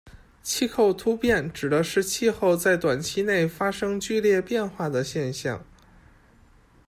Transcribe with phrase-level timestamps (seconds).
[0.41, 5.63] 气候突变指的是气候在短期内发生剧烈变化的现象。